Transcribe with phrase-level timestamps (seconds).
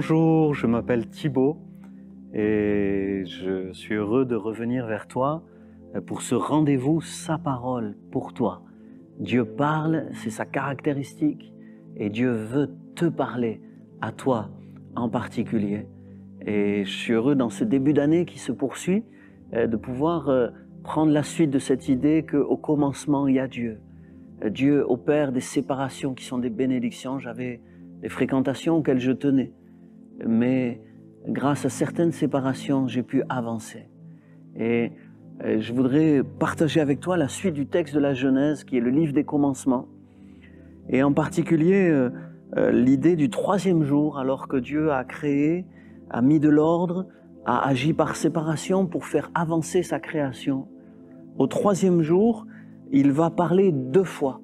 [0.00, 1.58] Bonjour, je m'appelle Thibaut
[2.32, 5.42] et je suis heureux de revenir vers toi
[6.06, 8.62] pour ce rendez-vous Sa parole pour toi.
[9.18, 11.52] Dieu parle, c'est sa caractéristique
[11.96, 13.60] et Dieu veut te parler
[14.00, 14.50] à toi
[14.94, 15.88] en particulier.
[16.46, 19.02] Et je suis heureux dans ce début d'année qui se poursuit
[19.52, 20.46] euh, de pouvoir euh,
[20.84, 23.80] prendre la suite de cette idée qu'au commencement il y a Dieu.
[24.44, 27.18] Euh, Dieu opère des séparations qui sont des bénédictions.
[27.18, 27.60] J'avais
[28.00, 29.52] des fréquentations auxquelles je tenais.
[30.26, 30.80] Mais
[31.26, 33.88] grâce à certaines séparations, j'ai pu avancer.
[34.56, 34.92] Et
[35.44, 38.90] je voudrais partager avec toi la suite du texte de la Genèse, qui est le
[38.90, 39.86] livre des commencements.
[40.88, 42.08] Et en particulier,
[42.56, 45.66] l'idée du troisième jour, alors que Dieu a créé,
[46.10, 47.06] a mis de l'ordre,
[47.44, 50.68] a agi par séparation pour faire avancer sa création.
[51.38, 52.46] Au troisième jour,
[52.90, 54.40] il va parler deux fois.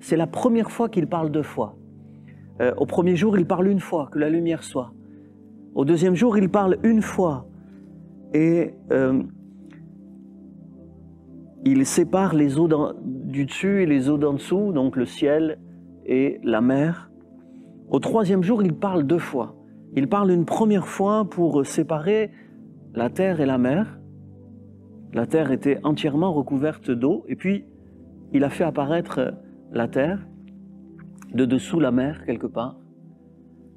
[0.00, 1.76] C'est la première fois qu'il parle deux fois.
[2.60, 4.92] Euh, au premier jour, il parle une fois, que la lumière soit.
[5.74, 7.46] Au deuxième jour, il parle une fois.
[8.34, 9.22] Et euh,
[11.64, 12.68] il sépare les eaux
[13.04, 15.58] du dessus et les eaux d'en dessous, donc le ciel
[16.06, 17.10] et la mer.
[17.90, 19.56] Au troisième jour, il parle deux fois.
[19.94, 22.30] Il parle une première fois pour séparer
[22.94, 23.98] la terre et la mer.
[25.14, 27.64] La terre était entièrement recouverte d'eau, et puis
[28.32, 29.34] il a fait apparaître
[29.72, 30.26] la terre
[31.32, 32.76] de dessous la mer quelque part.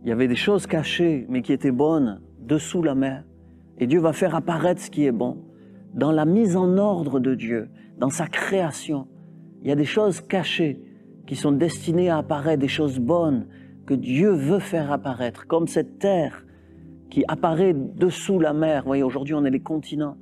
[0.03, 3.23] Il y avait des choses cachées, mais qui étaient bonnes, dessous la mer.
[3.77, 5.37] Et Dieu va faire apparaître ce qui est bon.
[5.93, 9.07] Dans la mise en ordre de Dieu, dans sa création,
[9.61, 10.81] il y a des choses cachées
[11.27, 13.47] qui sont destinées à apparaître, des choses bonnes
[13.85, 16.45] que Dieu veut faire apparaître, comme cette terre
[17.11, 18.81] qui apparaît dessous la mer.
[18.81, 20.17] Vous voyez, aujourd'hui, on est les continents.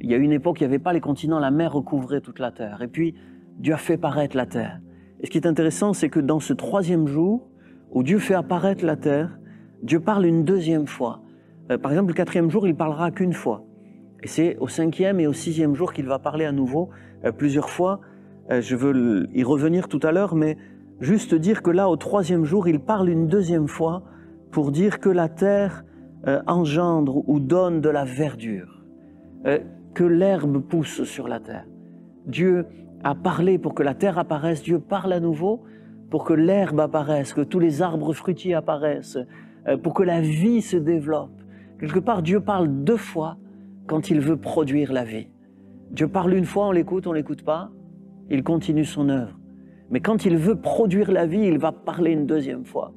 [0.00, 2.38] Il y a une époque, il n'y avait pas les continents, la mer recouvrait toute
[2.38, 2.82] la terre.
[2.82, 3.14] Et puis,
[3.58, 4.80] Dieu a fait paraître la terre.
[5.20, 7.48] Et ce qui est intéressant, c'est que dans ce troisième jour,
[7.90, 9.38] où Dieu fait apparaître la terre,
[9.82, 11.22] Dieu parle une deuxième fois.
[11.70, 13.64] Euh, par exemple, le quatrième jour, il parlera qu'une fois.
[14.22, 16.90] Et c'est au cinquième et au sixième jour qu'il va parler à nouveau
[17.24, 18.00] euh, plusieurs fois.
[18.50, 20.56] Euh, je veux y revenir tout à l'heure, mais
[21.00, 24.02] juste dire que là, au troisième jour, il parle une deuxième fois
[24.50, 25.84] pour dire que la terre
[26.48, 28.82] engendre ou donne de la verdure,
[29.94, 31.66] que l'herbe pousse sur la terre.
[32.26, 32.66] Dieu
[33.04, 35.62] a parlé pour que la terre apparaisse, Dieu parle à nouveau
[36.10, 39.18] pour que l'herbe apparaisse, que tous les arbres fruitiers apparaissent,
[39.68, 41.42] euh, pour que la vie se développe.
[41.80, 43.36] Quelque part, Dieu parle deux fois
[43.86, 45.28] quand il veut produire la vie.
[45.90, 47.70] Dieu parle une fois, on l'écoute, on l'écoute pas,
[48.30, 49.38] il continue son œuvre.
[49.90, 52.92] Mais quand il veut produire la vie, il va parler une deuxième fois.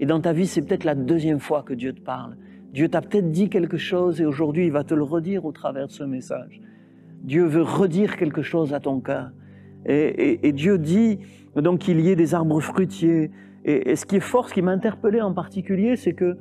[0.00, 2.36] Et dans ta vie, c'est peut-être la deuxième fois que Dieu te parle.
[2.72, 5.88] Dieu t'a peut-être dit quelque chose et aujourd'hui il va te le redire au travers
[5.88, 6.60] de ce message.
[7.22, 9.30] Dieu veut redire quelque chose à ton cœur.
[9.84, 11.18] Et, Dieu dit
[11.60, 13.30] donc qu'il y ait des arbres fruitiers.
[13.64, 16.36] Et, ce qui est fort, ce qui m'a interpellé en particulier, c'est que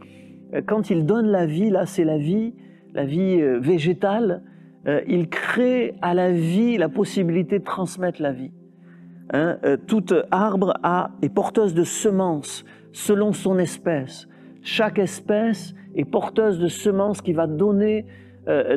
[0.54, 2.54] euh, quand il donne la vie, là c'est la vie,
[2.94, 4.42] la vie euh, végétale,
[4.88, 8.52] euh, il crée à la vie la possibilité de transmettre la vie.
[9.34, 9.58] Hein,
[9.88, 14.28] tout arbre a, est porteuse de semences selon son espèce.
[14.62, 18.06] Chaque espèce est porteuse de semences qui va donner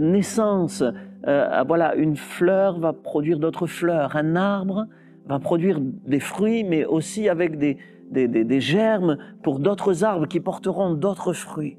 [0.00, 0.84] naissance.
[1.25, 4.87] Voilà, une fleur va produire d'autres fleurs, un arbre
[5.27, 7.79] va produire des fruits, mais aussi avec des,
[8.11, 11.79] des, germes pour d'autres arbres qui porteront d'autres fruits.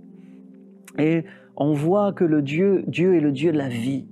[0.98, 1.24] Et
[1.56, 4.08] on voit que le Dieu, Dieu est le Dieu de la vie.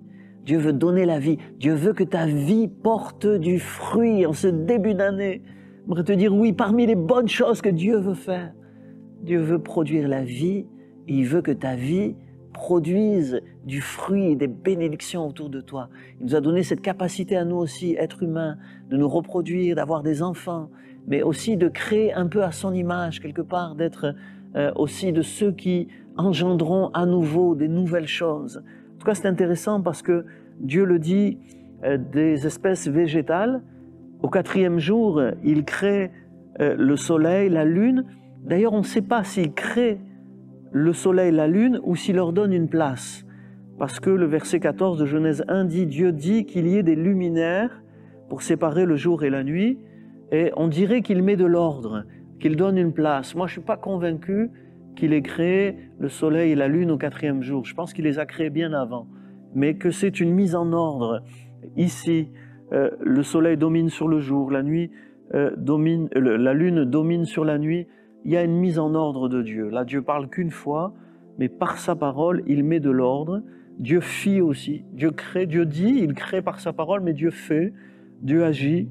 [0.45, 1.37] Dieu veut donner la vie.
[1.57, 5.41] Dieu veut que ta vie porte du fruit en ce début d'année.
[5.85, 8.53] J'aimerais te dire oui, parmi les bonnes choses que Dieu veut faire,
[9.21, 10.65] Dieu veut produire la vie
[11.07, 12.15] il veut que ta vie
[12.53, 15.89] produise du fruit et des bénédictions autour de toi.
[16.19, 18.57] Il nous a donné cette capacité à nous aussi, êtres humains,
[18.89, 20.69] de nous reproduire, d'avoir des enfants,
[21.07, 24.15] mais aussi de créer un peu à son image, quelque part, d'être
[24.55, 28.63] euh, aussi de ceux qui engendront à nouveau des nouvelles choses.
[28.95, 30.25] En tout cas, c'est intéressant parce que
[30.59, 31.39] Dieu le dit,
[31.83, 33.61] euh, des espèces végétales.
[34.21, 36.11] Au quatrième jour, il crée
[36.61, 38.05] euh, le soleil, la lune.
[38.45, 39.99] D'ailleurs, on ne sait pas s'il crée
[40.73, 43.25] le soleil, la lune, ou s'il leur donne une place.
[43.77, 46.95] Parce que le verset 14 de Genèse 1 dit, Dieu dit qu'il y ait des
[46.95, 47.83] luminaires
[48.27, 49.77] pour séparer le jour et la nuit,
[50.31, 52.03] et on dirait qu'il met de l'ordre,
[52.39, 53.35] qu'il donne une place.
[53.35, 54.49] Moi, je ne suis pas convaincu
[54.95, 57.65] qu'il ait créé le soleil et la lune au quatrième jour.
[57.65, 59.07] Je pense qu'il les a créés bien avant,
[59.53, 61.23] mais que c'est une mise en ordre.
[61.77, 62.29] Ici,
[62.71, 64.91] euh, le soleil domine sur le jour, la nuit
[65.35, 67.87] euh, domine, la lune domine sur la nuit,
[68.25, 69.69] il y a une mise en ordre de Dieu.
[69.69, 70.93] Là, Dieu parle qu'une fois,
[71.39, 73.41] mais par sa parole, il met de l'ordre.
[73.79, 74.83] Dieu fit aussi.
[74.93, 77.73] Dieu crée, Dieu dit, il crée par sa parole, mais Dieu fait,
[78.21, 78.87] Dieu agit,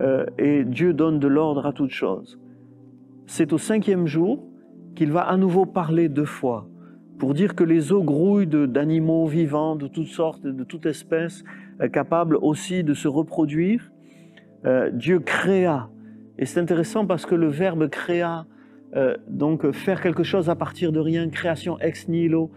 [0.00, 2.38] euh, et Dieu donne de l'ordre à toutes choses.
[3.26, 4.44] C'est au cinquième jour
[4.94, 6.68] qu'il va à nouveau parler deux fois
[7.18, 11.44] pour dire que les eaux grouillent d'animaux vivants de toutes sortes, de toute espèce,
[11.80, 13.92] euh, capables aussi de se reproduire.
[14.64, 15.88] Euh, Dieu créa.
[16.38, 18.46] Et c'est intéressant parce que le verbe créa,
[18.94, 22.50] euh, donc faire quelque chose à partir de rien, création ex nihilo,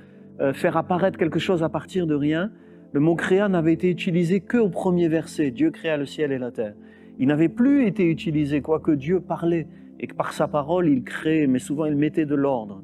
[0.53, 2.51] faire apparaître quelque chose à partir de rien,
[2.91, 6.37] le mot créa n'avait été utilisé que au premier verset, Dieu créa le ciel et
[6.37, 6.73] la terre.
[7.19, 9.65] Il n'avait plus été utilisé, quoique Dieu parlait
[9.99, 12.83] et que par sa parole il créait, mais souvent il mettait de l'ordre.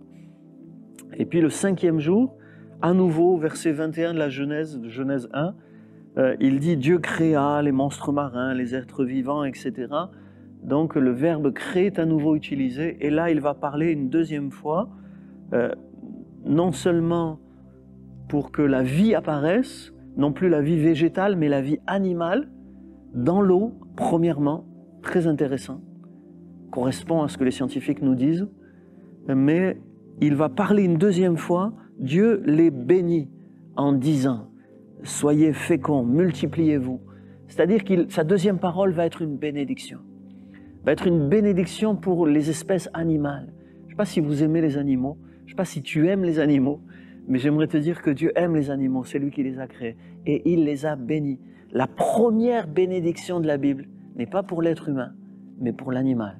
[1.17, 2.35] Et puis le cinquième jour,
[2.81, 5.53] à nouveau, verset 21 de la Genèse, de Genèse 1,
[6.17, 9.87] euh, il dit Dieu créa les monstres marins, les êtres vivants, etc.
[10.63, 12.97] Donc le verbe créer est à nouveau utilisé.
[13.05, 14.89] Et là, il va parler une deuxième fois,
[15.53, 15.71] euh,
[16.45, 17.39] non seulement
[18.29, 22.49] pour que la vie apparaisse, non plus la vie végétale, mais la vie animale,
[23.13, 24.65] dans l'eau, premièrement,
[25.01, 25.81] très intéressant,
[26.71, 28.47] correspond à ce que les scientifiques nous disent,
[29.27, 29.77] mais
[30.21, 33.29] il va parler une deuxième fois, Dieu les bénit
[33.75, 34.49] en disant,
[35.03, 37.01] soyez féconds, multipliez-vous.
[37.47, 39.99] C'est-à-dire que sa deuxième parole va être une bénédiction.
[40.85, 43.53] Va être une bénédiction pour les espèces animales.
[43.81, 46.07] Je ne sais pas si vous aimez les animaux, je ne sais pas si tu
[46.07, 46.81] aimes les animaux,
[47.27, 49.95] mais j'aimerais te dire que Dieu aime les animaux, c'est lui qui les a créés,
[50.25, 51.39] et il les a bénis.
[51.71, 55.13] La première bénédiction de la Bible n'est pas pour l'être humain,
[55.59, 56.39] mais pour l'animal,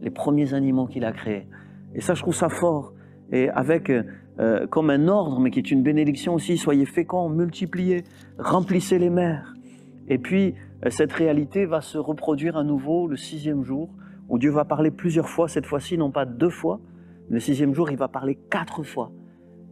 [0.00, 1.46] les premiers animaux qu'il a créés.
[1.94, 2.92] Et ça, je trouve ça fort.
[3.32, 8.04] Et avec euh, comme un ordre, mais qui est une bénédiction aussi, soyez féconds, multipliez,
[8.38, 9.54] remplissez les mers.
[10.08, 13.90] Et puis, euh, cette réalité va se reproduire à nouveau le sixième jour,
[14.28, 16.80] où Dieu va parler plusieurs fois, cette fois-ci, non pas deux fois,
[17.30, 19.12] le sixième jour, il va parler quatre fois.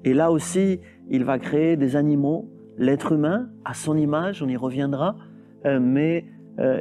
[0.04, 4.56] Et là aussi, il va créer des animaux, l'être humain, à son image, on y
[4.56, 5.16] reviendra,
[5.64, 6.26] euh, mais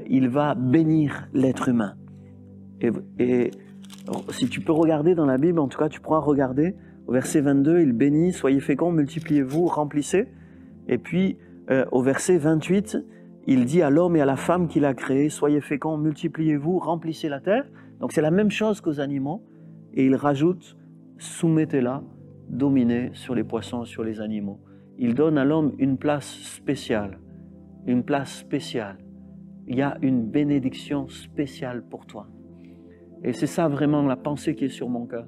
[0.07, 1.95] il va bénir l'être humain.
[2.79, 3.51] Et, et
[4.29, 6.75] si tu peux regarder dans la Bible, en tout cas, tu pourras regarder
[7.07, 10.27] au verset 22, il bénit, soyez féconds, multipliez-vous, remplissez.
[10.87, 11.37] Et puis,
[11.69, 12.97] euh, au verset 28,
[13.47, 17.29] il dit à l'homme et à la femme qu'il a créé, soyez féconds, multipliez-vous, remplissez
[17.29, 17.65] la terre.
[17.99, 19.43] Donc c'est la même chose qu'aux animaux.
[19.93, 20.75] Et il rajoute,
[21.17, 22.03] soumettez-la,
[22.49, 24.59] dominez sur les poissons, sur les animaux.
[24.97, 27.19] Il donne à l'homme une place spéciale,
[27.85, 28.97] une place spéciale.
[29.67, 32.27] Il y a une bénédiction spéciale pour toi.
[33.23, 35.27] Et c'est ça vraiment la pensée qui est sur mon cœur.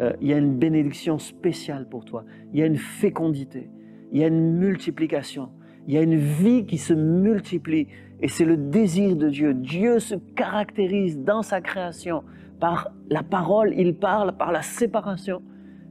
[0.00, 2.24] Euh, il y a une bénédiction spéciale pour toi.
[2.52, 3.70] Il y a une fécondité.
[4.12, 5.50] Il y a une multiplication.
[5.86, 7.86] Il y a une vie qui se multiplie.
[8.20, 9.54] Et c'est le désir de Dieu.
[9.54, 12.22] Dieu se caractérise dans sa création
[12.58, 15.42] par la parole, il parle par la séparation,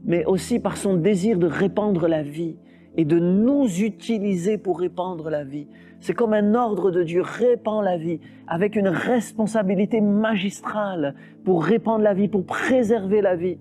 [0.04, 2.58] mais aussi par son désir de répandre la vie
[2.98, 5.68] et de nous utiliser pour répandre la vie.
[6.00, 12.04] C'est comme un ordre de Dieu, répand la vie, avec une responsabilité magistrale pour répandre
[12.04, 13.58] la vie, pour préserver la vie.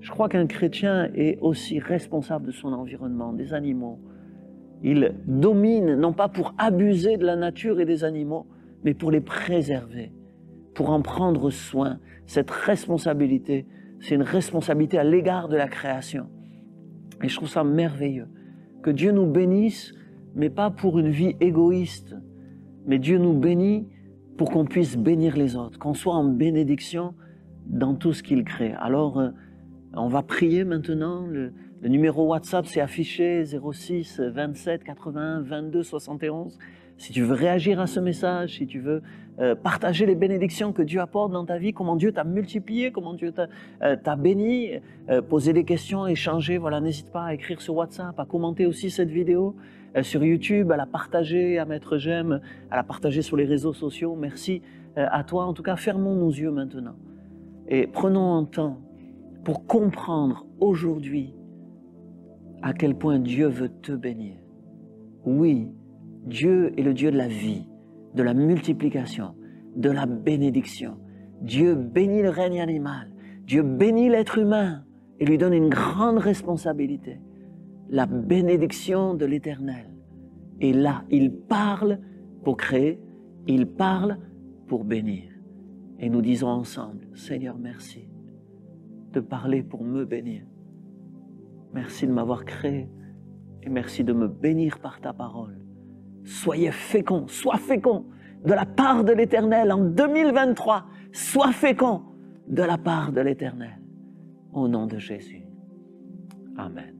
[0.00, 3.98] Je crois qu'un chrétien est aussi responsable de son environnement, des animaux.
[4.82, 8.46] Il domine, non pas pour abuser de la nature et des animaux,
[8.84, 10.12] mais pour les préserver,
[10.74, 11.98] pour en prendre soin.
[12.26, 13.66] Cette responsabilité,
[14.00, 16.26] c'est une responsabilité à l'égard de la création.
[17.22, 18.28] Et je trouve ça merveilleux.
[18.82, 19.92] Que Dieu nous bénisse,
[20.34, 22.14] mais pas pour une vie égoïste,
[22.86, 23.88] mais Dieu nous bénit
[24.36, 27.14] pour qu'on puisse bénir les autres, qu'on soit en bénédiction
[27.66, 28.72] dans tout ce qu'il crée.
[28.78, 29.30] Alors, euh,
[29.94, 31.26] on va prier maintenant.
[31.82, 36.58] Numéro WhatsApp s'est affiché 06 27 81 22 71.
[36.96, 39.02] Si tu veux réagir à ce message, si tu veux
[39.38, 43.14] euh, partager les bénédictions que Dieu apporte dans ta vie, comment Dieu t'a multiplié, comment
[43.14, 43.46] Dieu t'a
[43.82, 44.70] euh, béni,
[45.08, 48.90] euh, poser des questions, échanger, voilà, n'hésite pas à écrire sur WhatsApp, à commenter aussi
[48.90, 49.54] cette vidéo
[50.02, 54.16] sur YouTube, à la partager, à mettre j'aime, à la partager sur les réseaux sociaux.
[54.16, 54.60] Merci
[54.96, 55.46] à toi.
[55.46, 56.94] En tout cas, fermons nos yeux maintenant
[57.68, 58.78] et prenons un temps
[59.44, 61.32] pour comprendre aujourd'hui
[62.62, 64.36] à quel point Dieu veut te bénir.
[65.24, 65.72] Oui,
[66.26, 67.68] Dieu est le Dieu de la vie,
[68.14, 69.34] de la multiplication,
[69.76, 70.98] de la bénédiction.
[71.40, 73.12] Dieu bénit le règne animal.
[73.46, 74.84] Dieu bénit l'être humain
[75.20, 77.20] et lui donne une grande responsabilité,
[77.88, 79.86] la bénédiction de l'Éternel.
[80.60, 82.00] Et là, il parle
[82.44, 83.00] pour créer,
[83.46, 84.18] il parle
[84.66, 85.30] pour bénir.
[85.98, 88.08] Et nous disons ensemble, Seigneur, merci
[89.12, 90.42] de parler pour me bénir.
[91.72, 92.88] Merci de m'avoir créé
[93.62, 95.58] et merci de me bénir par ta parole.
[96.24, 98.06] Soyez féconds, sois féconds
[98.44, 100.86] de la part de l'Éternel en 2023.
[101.12, 102.02] Sois féconds
[102.46, 103.80] de la part de l'Éternel.
[104.52, 105.44] Au nom de Jésus.
[106.56, 106.94] Amen.